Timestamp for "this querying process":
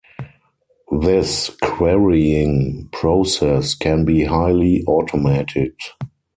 0.99-3.75